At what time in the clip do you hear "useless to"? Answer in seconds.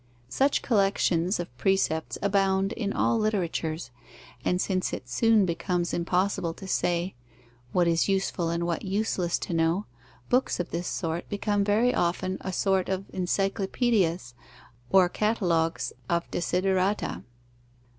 8.83-9.53